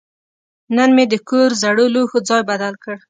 نن 0.75 0.89
مې 0.95 1.05
د 1.11 1.15
کور 1.29 1.49
زړو 1.61 1.85
لوښو 1.93 2.19
ځای 2.29 2.41
بدل 2.49 2.73
کړ. 2.83 2.95